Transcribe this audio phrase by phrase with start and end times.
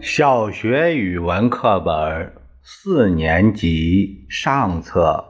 [0.00, 2.32] 小学语文课本
[2.62, 5.24] 四年级上册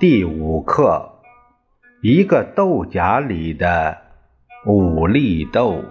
[0.00, 1.20] 第五课，
[2.02, 3.96] 一个豆荚里的
[4.66, 5.84] 五粒豆。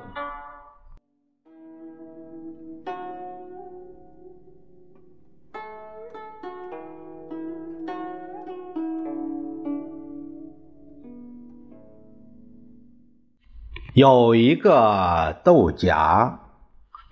[13.94, 16.45] 有一个豆荚。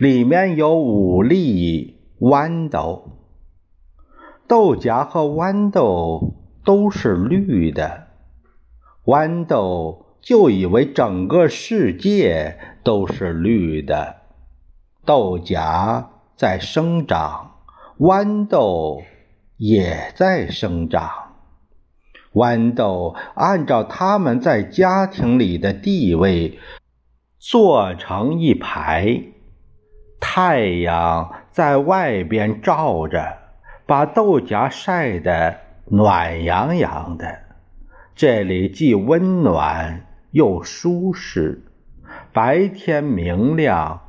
[0.03, 3.19] 里面有五粒豌豆，
[4.49, 6.33] 豆荚和豌豆
[6.65, 8.07] 都是绿的。
[9.05, 14.17] 豌豆就以为整个世界都是绿的。
[15.05, 17.51] 豆荚在生长，
[17.97, 19.03] 豌豆
[19.55, 21.09] 也在生长。
[22.33, 26.59] 豌豆按照它们在家庭里的地位，
[27.39, 29.29] 做成一排。
[30.25, 33.39] 太阳在外边照着，
[33.85, 35.57] 把豆荚晒得
[35.87, 37.39] 暖洋洋的。
[38.15, 41.65] 这里既温暖又舒适，
[42.31, 43.99] 白天明亮，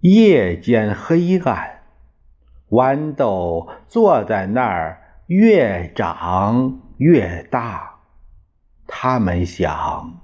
[0.00, 1.82] 夜间黑暗。
[2.68, 8.00] 豌豆坐在那儿，越长越大。
[8.88, 10.14] 他们想：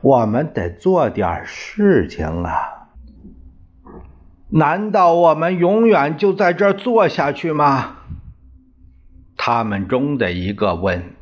[0.00, 2.81] 我们得做点事情啊。
[4.54, 7.96] 难道我们永远就在这儿坐下去吗？
[9.36, 11.14] 他们中的一个问：“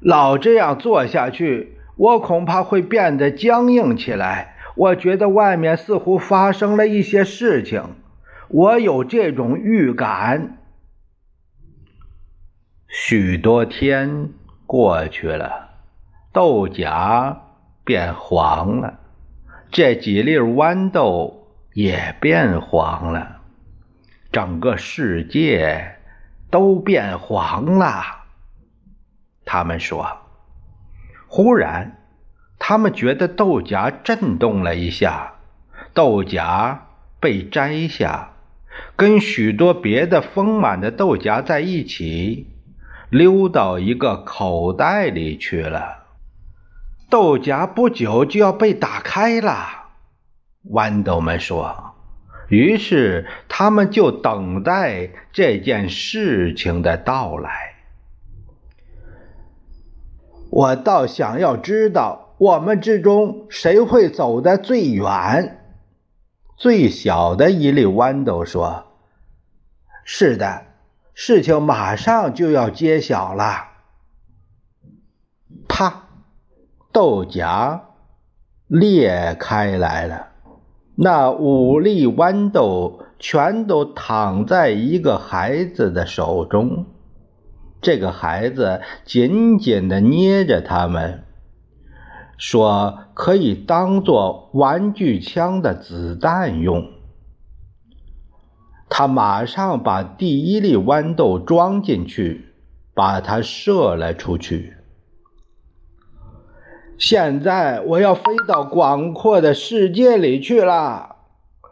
[0.00, 4.54] 老这样坐下去，我恐怕会变得僵硬起来。
[4.76, 7.82] 我觉得外面似乎发生了一些事情，
[8.48, 10.58] 我有这种预感。”
[12.86, 14.28] 许多天
[14.66, 15.70] 过去了，
[16.32, 17.38] 豆荚
[17.82, 19.00] 变黄了，
[19.70, 21.39] 这几粒豌豆。
[21.72, 23.40] 也变黄了，
[24.32, 25.96] 整个世界
[26.50, 28.02] 都变黄了。
[29.44, 30.18] 他们说
[31.28, 31.98] ：“忽然，
[32.58, 35.34] 他们觉得豆荚震动了一下，
[35.94, 36.80] 豆荚
[37.20, 38.30] 被摘下，
[38.96, 42.48] 跟许多别的丰满的豆荚在一起，
[43.10, 46.06] 溜到一个口袋里去了。
[47.08, 49.78] 豆荚不久就要被打开了。”
[50.68, 51.94] 豌豆们说
[52.48, 57.74] ：“于是他们就等待这件事情的到来。
[60.50, 65.56] 我倒想要知道，我们之中谁会走得最远？”
[66.58, 68.92] 最小的一粒豌豆说
[70.04, 70.66] ：“是的，
[71.14, 73.68] 事情马上就要揭晓了。”
[75.66, 76.02] 啪，
[76.92, 77.80] 豆荚
[78.66, 80.29] 裂开来了。
[81.02, 86.84] 那五粒豌豆全都躺在一个孩子的手中，
[87.80, 91.24] 这个孩子紧紧地捏着它们，
[92.36, 96.86] 说可以当做玩具枪的子弹用。
[98.90, 102.52] 他马上把第一粒豌豆装进去，
[102.92, 104.74] 把它射了出去。
[107.00, 111.16] 现在我要飞到广阔的世界里去了。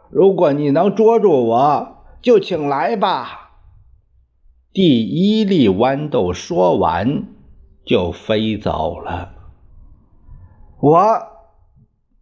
[0.09, 3.51] 如果你能捉住我，就请来吧。
[4.73, 7.25] 第一粒豌豆说完，
[7.85, 9.33] 就飞走了。
[10.79, 11.27] 我，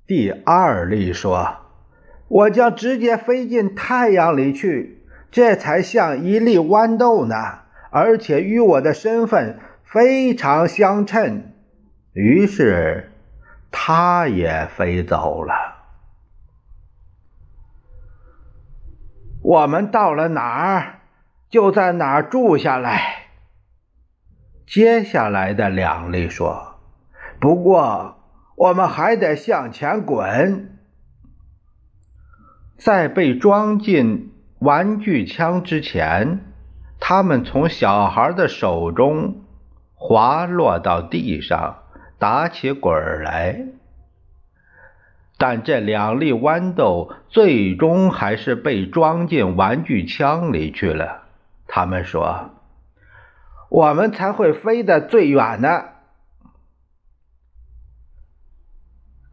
[0.06, 1.60] 第二粒说
[2.28, 7.36] ：“我将直接飞进太阳里去，这才像一粒豌豆呢，
[7.90, 11.54] 而且与我的身份非常相称。”
[12.18, 13.12] 于是，
[13.70, 15.54] 他也飞走了。
[19.44, 21.02] 我们到了哪儿，
[21.48, 23.28] 就在哪儿住下来。
[24.66, 26.80] 接下来的两粒说
[27.40, 28.18] ：“不过，
[28.56, 30.80] 我们还得向前滚。”
[32.80, 36.40] 在被装进玩具枪之前，
[37.00, 39.44] 他们从小孩的手中
[39.94, 41.84] 滑落到地上。
[42.20, 43.68] 打起滚来，
[45.38, 51.26] 但这两粒豌豆最终还是被装进玩具枪里去了。
[51.68, 52.50] 他们说
[53.70, 55.86] ：“我们才会飞得最远呢。”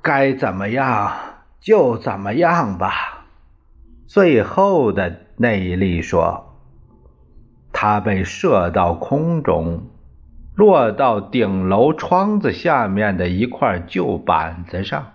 [0.02, 1.10] 该怎么样
[1.60, 3.24] 就怎么样吧。
[4.06, 6.54] 最后的那一粒说
[7.72, 9.88] ：“它被射到空中。”
[10.54, 15.12] 落到顶楼窗子下面的一块旧板子上，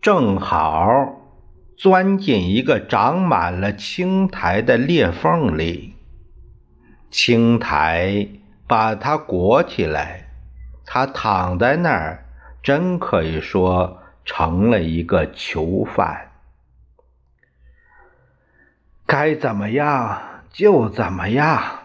[0.00, 0.88] 正好
[1.76, 5.94] 钻进一个长满了青苔的裂缝里，
[7.10, 8.28] 青苔
[8.66, 10.28] 把它裹起来，
[10.84, 12.24] 它躺在那儿，
[12.62, 16.32] 真可以说成了一个囚犯。
[19.06, 20.20] 该怎么样
[20.50, 21.79] 就怎么样，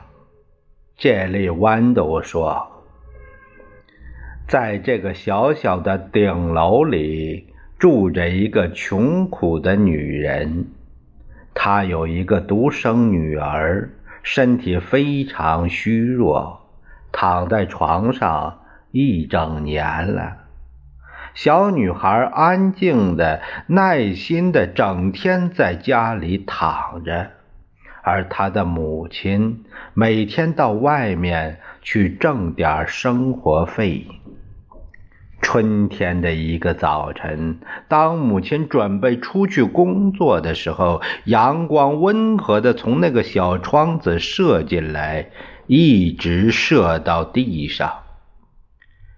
[0.98, 2.72] 这粒豌豆说。
[4.48, 7.48] 在这个小小的顶楼里，
[7.78, 10.68] 住着一个穷苦的女人。
[11.54, 13.90] 她有一个独生女儿，
[14.24, 16.62] 身体非常虚弱，
[17.12, 18.60] 躺在床上
[18.92, 20.38] 一整年了。
[21.34, 27.32] 小女孩安静的、耐心的，整天在家里躺着，
[28.06, 29.66] 而她的母亲
[29.96, 34.06] 每天到外面去挣点生活费。
[35.42, 45.30] 春天的一个早晨，当母亲准备出去工作的时候，阳光温和的从那个小窗子射进来，
[45.68, 47.92] 一直射到地上。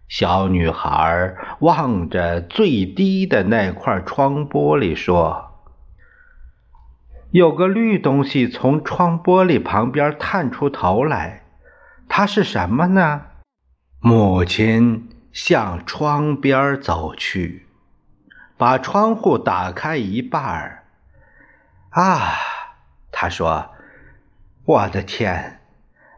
[0.10, 5.47] 小女孩望着最低的那块窗玻璃说
[7.32, 11.44] ：“有个绿东西从窗玻璃旁边探出头来，
[12.08, 13.22] 它是什么呢？”
[14.02, 15.10] 母亲。
[15.34, 17.68] 向窗边走去，
[18.58, 20.84] 把窗户打开一半儿。
[21.92, 22.34] 啊，
[23.12, 23.70] 他说
[24.66, 25.60] ：“我的天，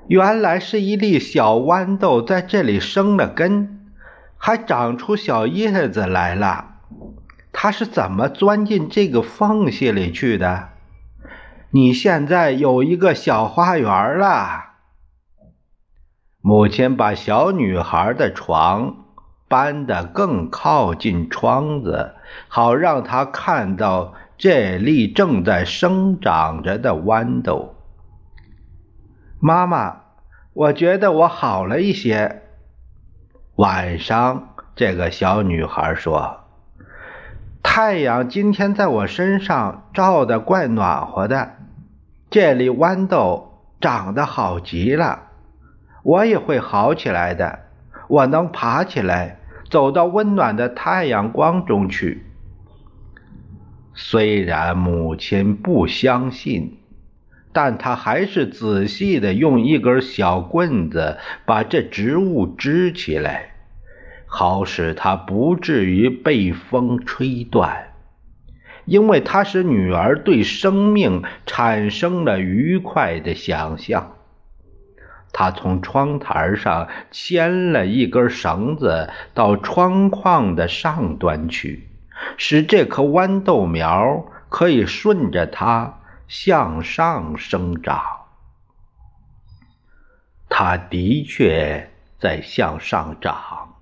[0.08, 3.92] 原来是一粒小豌豆在这里生了根，
[4.38, 6.76] 还长出小叶子来了。
[7.52, 10.70] 它是怎么钻进这个缝隙里去的？
[11.72, 14.66] 你现在有一个小花园了。”
[16.42, 19.06] 母亲把小女孩的床。
[19.50, 22.14] 搬得更靠近窗子，
[22.48, 27.74] 好让他看到这粒正在生长着的豌豆。
[29.40, 30.02] 妈妈，
[30.54, 32.44] 我觉得我好了一些。
[33.56, 36.42] 晚上，这个小女孩说
[37.64, 41.54] ：“太阳今天在我身上照得怪暖和的，
[42.30, 45.28] 这粒豌豆长得好极了，
[46.04, 47.60] 我也会好起来的，
[48.08, 49.36] 我能爬起来。”
[49.70, 52.26] 走到温暖的太阳光中去。
[53.94, 56.80] 虽然母亲不相信，
[57.54, 63.52] 但她还是仔细的用一根小棍子把这植物支起来，
[64.26, 67.89] 好使它不至于被风吹断。
[68.90, 74.16] 因为它使女儿对生命产生了愉快的想象。
[75.32, 81.88] 他从窗台上牵了一根绳子到窗框的上端去，
[82.36, 88.02] 使这棵豌豆苗可以顺着它向上生长。
[90.50, 93.76] 它的确在向上长，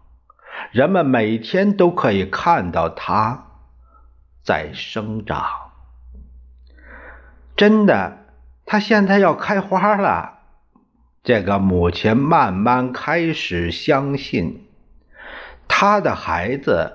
[0.72, 3.47] 人们每天都可以看到它
[4.48, 5.46] 在生长。
[7.58, 8.20] 真的，
[8.66, 10.40] 它现在要开花了。
[11.22, 14.66] 这个母亲慢慢开始相信，
[15.68, 16.94] 她的孩子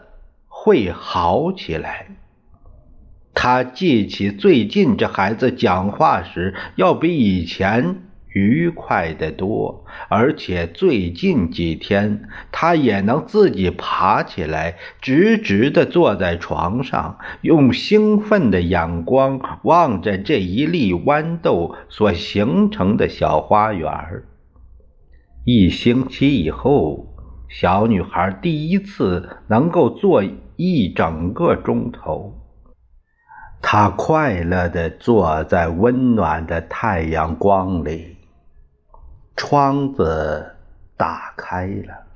[0.49, 2.07] 会好起来。
[3.35, 8.03] 她记起最近这孩子讲话时要比以前
[8.35, 23.91] 愉快得多，而且最近几天他也能自己爬起来，直直地坐在床上，用兴奋的眼光望着这一粒豌豆所形成的小花园。
[25.45, 27.15] 一星期以后，
[27.49, 30.23] 小女孩第一次能够坐
[30.57, 32.39] 一整个钟头。
[33.61, 38.12] 她快乐地坐在温暖的太阳光里。
[39.37, 40.57] 窗子
[40.97, 42.07] 打开了，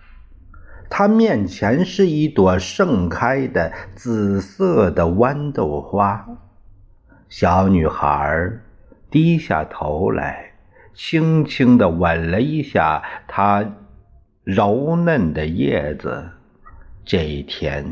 [0.89, 6.27] 她面前是一朵盛开的紫色的豌豆花。
[7.29, 8.53] 小女孩
[9.11, 10.53] 低下头来。
[10.99, 13.63] 轻轻地吻了一下它
[14.45, 16.31] 柔嫩的叶子，
[17.05, 17.85] 这一天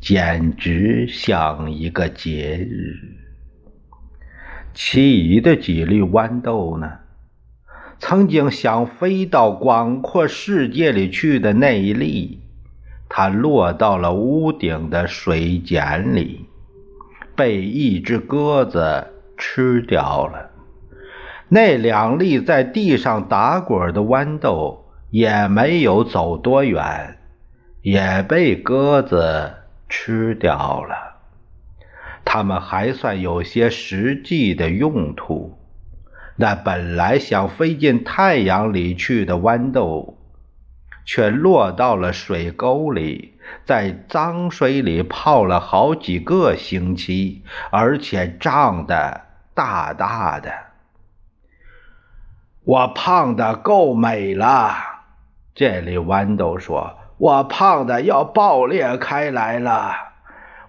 [0.00, 2.96] 简直像一个节日。
[4.74, 6.90] 其余的几粒豌豆呢？
[8.00, 12.40] 曾经想飞到广阔世界里去的那一粒，
[13.08, 16.46] 它落到了屋顶的水茧里，
[17.34, 20.50] 被一只鸽子吃掉了。
[21.48, 27.18] 那两粒在地上打滚的豌豆也没有走多远，
[27.82, 29.54] 也被鸽子
[29.88, 31.16] 吃掉了。
[32.24, 35.57] 它们还算有些实际的用途。
[36.40, 40.16] 那本来想飞进太阳里去的豌豆，
[41.04, 47.42] 却落到了水沟里，在脏水里泡了好几个星期，
[47.72, 50.52] 而且胀得大大的。
[52.62, 54.76] 我胖的够美了，
[55.56, 60.07] 这里豌豆说：“我胖的要爆裂开来了。”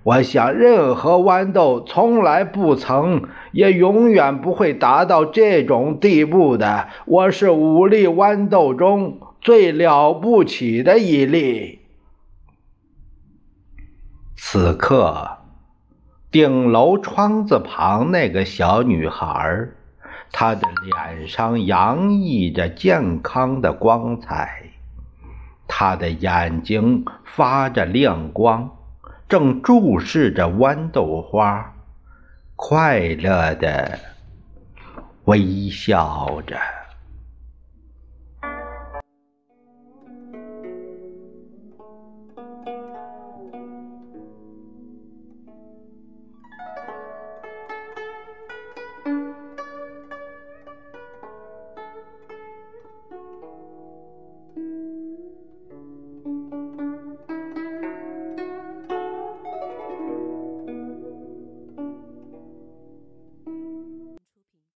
[0.04, 6.88] 我想，任何豌豆从来不曾，也永远不会达到这种地步的。
[7.06, 11.80] 我是五粒豌豆中最了不起的一粒。
[14.38, 15.38] 此刻，
[16.32, 19.68] 顶楼窗子旁那个小女孩，
[20.32, 24.72] 她的脸上洋溢着健康的光彩，
[25.68, 28.72] 她的眼睛发着亮光。
[29.30, 31.72] 正注视着豌豆花，
[32.56, 34.00] 快乐的
[35.26, 36.58] 微笑着。